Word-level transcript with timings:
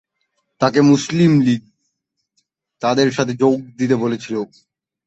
তাকে 0.61 0.79
মুসলিম 0.81 1.31
লীগ 1.41 1.61
তাদের 2.81 3.07
সাথে 3.11 3.33
যোগ 3.33 3.57
দিতে 3.77 3.95
বলেছিল। 3.95 4.35